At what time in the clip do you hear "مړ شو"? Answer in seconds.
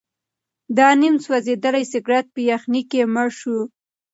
3.13-3.57